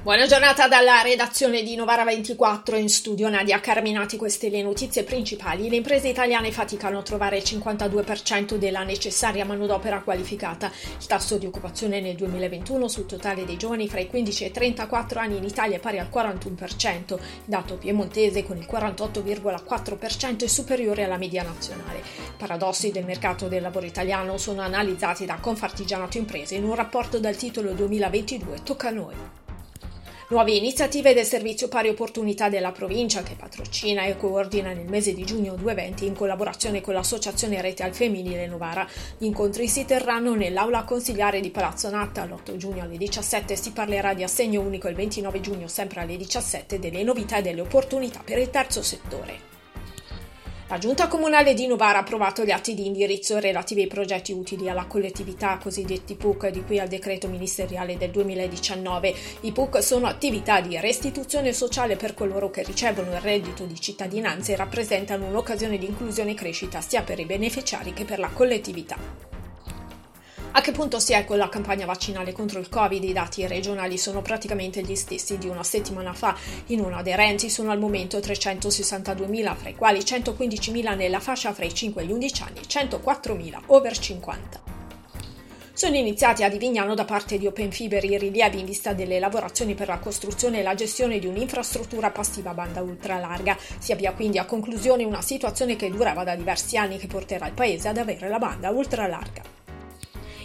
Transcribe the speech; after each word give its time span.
Buona 0.00 0.26
giornata 0.26 0.68
dalla 0.68 1.02
redazione 1.02 1.64
di 1.64 1.74
Novara 1.74 2.04
24 2.04 2.76
in 2.76 2.88
studio 2.88 3.28
Nadia 3.28 3.58
Carminati, 3.58 4.16
queste 4.16 4.48
le 4.48 4.62
notizie 4.62 5.02
principali. 5.02 5.68
Le 5.68 5.74
imprese 5.74 6.06
italiane 6.06 6.52
faticano 6.52 6.98
a 6.98 7.02
trovare 7.02 7.38
il 7.38 7.42
52% 7.42 8.54
della 8.54 8.84
necessaria 8.84 9.44
manodopera 9.44 10.00
qualificata. 10.00 10.70
Il 11.00 11.06
tasso 11.06 11.36
di 11.36 11.46
occupazione 11.46 12.00
nel 12.00 12.14
2021 12.14 12.86
sul 12.86 13.06
totale 13.06 13.44
dei 13.44 13.56
giovani 13.56 13.88
fra 13.88 13.98
i 13.98 14.06
15 14.06 14.44
e 14.44 14.46
i 14.46 14.50
34 14.52 15.18
anni 15.18 15.36
in 15.36 15.44
Italia 15.44 15.76
è 15.76 15.80
pari 15.80 15.98
al 15.98 16.08
41%, 16.10 17.14
il 17.14 17.20
dato 17.44 17.74
piemontese 17.74 18.44
con 18.44 18.56
il 18.56 18.68
48,4% 18.70 20.44
è 20.44 20.46
superiore 20.46 21.02
alla 21.02 21.18
media 21.18 21.42
nazionale. 21.42 22.02
Paradossi 22.36 22.92
del 22.92 23.04
mercato 23.04 23.48
del 23.48 23.62
lavoro 23.62 23.84
italiano 23.84 24.38
sono 24.38 24.60
analizzati 24.62 25.26
da 25.26 25.38
Confartigianato 25.40 26.18
Imprese 26.18 26.54
in 26.54 26.62
un 26.62 26.76
rapporto 26.76 27.18
dal 27.18 27.36
titolo 27.36 27.72
2022 27.72 28.62
Tocca 28.62 28.88
a 28.88 28.92
noi. 28.92 29.46
Nuove 30.30 30.52
iniziative 30.52 31.14
del 31.14 31.24
Servizio 31.24 31.68
Pari 31.68 31.88
Opportunità 31.88 32.50
della 32.50 32.70
provincia 32.70 33.22
che 33.22 33.34
patrocina 33.34 34.04
e 34.04 34.18
coordina 34.18 34.74
nel 34.74 34.86
mese 34.86 35.14
di 35.14 35.24
giugno 35.24 35.54
due 35.54 35.72
eventi 35.72 36.04
in 36.04 36.14
collaborazione 36.14 36.82
con 36.82 36.92
l'Associazione 36.92 37.62
Rete 37.62 37.82
al 37.82 37.94
Femminile 37.94 38.46
Novara. 38.46 38.86
Gli 39.16 39.24
incontri 39.24 39.68
si 39.68 39.86
terranno 39.86 40.34
nell'aula 40.34 40.84
consigliare 40.84 41.40
di 41.40 41.48
Palazzo 41.48 41.88
Natta 41.88 42.26
l'8 42.26 42.56
giugno 42.56 42.82
alle 42.82 42.98
17 42.98 43.56
si 43.56 43.72
parlerà 43.72 44.12
di 44.12 44.22
assegno 44.22 44.60
unico 44.60 44.88
il 44.88 44.96
29 44.96 45.40
giugno 45.40 45.66
sempre 45.66 46.02
alle 46.02 46.18
17 46.18 46.78
delle 46.78 47.02
novità 47.02 47.38
e 47.38 47.42
delle 47.42 47.62
opportunità 47.62 48.20
per 48.22 48.36
il 48.36 48.50
terzo 48.50 48.82
settore. 48.82 49.57
La 50.70 50.76
Giunta 50.76 51.08
Comunale 51.08 51.54
di 51.54 51.66
Novara 51.66 51.96
ha 51.96 52.00
approvato 52.02 52.44
gli 52.44 52.50
atti 52.50 52.74
di 52.74 52.84
indirizzo 52.84 53.38
relativi 53.38 53.80
ai 53.80 53.86
progetti 53.86 54.32
utili 54.32 54.68
alla 54.68 54.84
collettività, 54.84 55.56
cosiddetti 55.56 56.14
PUC, 56.14 56.48
di 56.48 56.62
cui 56.62 56.78
al 56.78 56.88
decreto 56.88 57.26
ministeriale 57.26 57.96
del 57.96 58.10
2019. 58.10 59.14
I 59.40 59.52
PUC 59.52 59.82
sono 59.82 60.06
attività 60.06 60.60
di 60.60 60.78
restituzione 60.78 61.54
sociale 61.54 61.96
per 61.96 62.12
coloro 62.12 62.50
che 62.50 62.64
ricevono 62.64 63.14
il 63.14 63.20
reddito 63.22 63.64
di 63.64 63.80
cittadinanza 63.80 64.52
e 64.52 64.56
rappresentano 64.56 65.24
un'occasione 65.24 65.78
di 65.78 65.86
inclusione 65.86 66.32
e 66.32 66.34
crescita 66.34 66.82
sia 66.82 67.00
per 67.00 67.18
i 67.18 67.24
beneficiari 67.24 67.94
che 67.94 68.04
per 68.04 68.18
la 68.18 68.28
collettività. 68.28 69.37
A 70.50 70.60
che 70.62 70.72
punto 70.72 70.98
si 70.98 71.12
è 71.12 71.24
con 71.24 71.36
la 71.36 71.50
campagna 71.50 71.84
vaccinale 71.84 72.32
contro 72.32 72.58
il 72.58 72.70
Covid? 72.70 73.04
I 73.04 73.12
dati 73.12 73.46
regionali 73.46 73.98
sono 73.98 74.22
praticamente 74.22 74.80
gli 74.80 74.96
stessi 74.96 75.36
di 75.36 75.46
una 75.46 75.62
settimana 75.62 76.14
fa. 76.14 76.34
I 76.66 76.76
non 76.76 76.94
aderenti 76.94 77.50
sono 77.50 77.70
al 77.70 77.78
momento 77.78 78.18
362.000, 78.18 79.54
fra 79.54 79.68
i 79.68 79.74
quali 79.74 79.98
115.000 80.00 80.96
nella 80.96 81.20
fascia 81.20 81.52
fra 81.52 81.66
i 81.66 81.74
5 81.74 82.02
e 82.02 82.06
gli 82.06 82.12
11 82.12 82.42
anni 82.42 82.58
e 82.58 82.62
104.000 82.62 83.60
over 83.66 83.98
50. 83.98 84.76
Sono 85.74 85.94
iniziati 85.94 86.42
a 86.42 86.48
Divignano 86.48 86.94
da 86.94 87.04
parte 87.04 87.38
di 87.38 87.46
Open 87.46 87.70
Fiber 87.70 88.02
i 88.02 88.18
rilievi 88.18 88.58
in 88.58 88.64
vista 88.64 88.94
delle 88.94 89.20
lavorazioni 89.20 89.74
per 89.74 89.86
la 89.86 89.98
costruzione 89.98 90.58
e 90.58 90.62
la 90.62 90.74
gestione 90.74 91.20
di 91.20 91.26
un'infrastruttura 91.26 92.10
passiva 92.10 92.50
a 92.50 92.54
banda 92.54 92.80
ultralarga. 92.80 93.56
Si 93.78 93.92
avvia 93.92 94.12
quindi 94.12 94.38
a 94.38 94.44
conclusione 94.44 95.04
una 95.04 95.22
situazione 95.22 95.76
che 95.76 95.90
durava 95.90 96.24
da 96.24 96.34
diversi 96.34 96.76
anni 96.76 96.98
che 96.98 97.06
porterà 97.06 97.46
il 97.46 97.52
Paese 97.52 97.86
ad 97.86 97.98
avere 97.98 98.28
la 98.28 98.38
banda 98.38 98.70
ultralarga. 98.70 99.57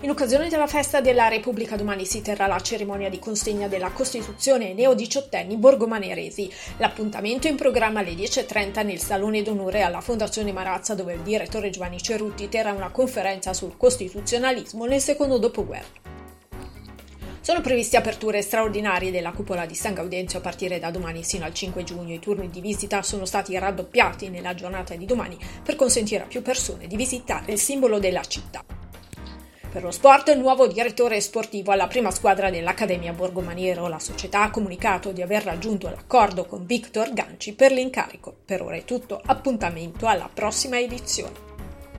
In 0.00 0.10
occasione 0.10 0.48
della 0.48 0.68
festa 0.68 1.00
della 1.00 1.26
Repubblica 1.26 1.74
domani 1.74 2.04
si 2.04 2.22
terrà 2.22 2.46
la 2.46 2.60
cerimonia 2.60 3.08
di 3.08 3.18
consegna 3.18 3.66
della 3.66 3.90
Costituzione 3.90 4.66
ai 4.66 4.74
neodiciottenni 4.74 5.56
borgomaneresi. 5.56 6.48
L'appuntamento 6.76 7.48
è 7.48 7.50
in 7.50 7.56
programma 7.56 7.98
alle 7.98 8.12
10.30 8.12 8.86
nel 8.86 9.00
Salone 9.00 9.42
d'Onore 9.42 9.82
alla 9.82 10.00
Fondazione 10.00 10.52
Marazza 10.52 10.94
dove 10.94 11.14
il 11.14 11.22
direttore 11.22 11.70
Giovanni 11.70 12.00
Cerutti 12.00 12.48
terrà 12.48 12.70
una 12.70 12.90
conferenza 12.90 13.52
sul 13.52 13.76
costituzionalismo 13.76 14.84
nel 14.84 15.00
secondo 15.00 15.36
dopoguerra. 15.38 16.16
Sono 17.40 17.60
previsti 17.60 17.96
aperture 17.96 18.40
straordinarie 18.40 19.10
della 19.10 19.32
cupola 19.32 19.66
di 19.66 19.74
San 19.74 19.94
Gaudenzio 19.94 20.38
a 20.38 20.42
partire 20.42 20.78
da 20.78 20.92
domani 20.92 21.24
sino 21.24 21.44
al 21.44 21.54
5 21.54 21.82
giugno. 21.82 22.14
I 22.14 22.20
turni 22.20 22.50
di 22.50 22.60
visita 22.60 23.02
sono 23.02 23.24
stati 23.24 23.58
raddoppiati 23.58 24.28
nella 24.28 24.54
giornata 24.54 24.94
di 24.94 25.06
domani 25.06 25.36
per 25.60 25.74
consentire 25.74 26.22
a 26.22 26.28
più 26.28 26.40
persone 26.40 26.86
di 26.86 26.94
visitare 26.94 27.50
il 27.50 27.58
simbolo 27.58 27.98
della 27.98 28.22
città. 28.22 28.77
Per 29.70 29.82
lo 29.82 29.90
sport, 29.90 30.28
il 30.28 30.38
nuovo 30.38 30.66
direttore 30.66 31.20
sportivo 31.20 31.72
alla 31.72 31.88
prima 31.88 32.10
squadra 32.10 32.48
dell'Accademia 32.48 33.12
Borgomaniero. 33.12 33.86
La 33.86 33.98
società 33.98 34.42
ha 34.42 34.50
comunicato 34.50 35.12
di 35.12 35.20
aver 35.20 35.44
raggiunto 35.44 35.90
l'accordo 35.90 36.46
con 36.46 36.64
Victor 36.64 37.12
Ganci 37.12 37.54
per 37.54 37.72
l'incarico. 37.72 38.34
Per 38.46 38.62
ora 38.62 38.76
è 38.76 38.84
tutto, 38.84 39.20
appuntamento 39.22 40.06
alla 40.06 40.30
prossima 40.32 40.78
edizione. 40.78 41.57